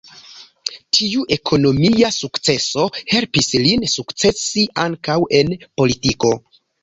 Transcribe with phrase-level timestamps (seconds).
[0.99, 6.33] Tiu ekonomia sukceso helpis lin sukcesi ankaŭ en politiko.